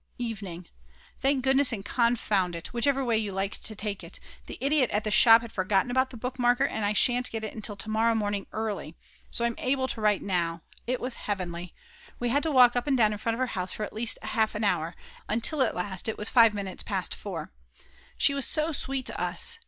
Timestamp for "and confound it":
1.71-2.73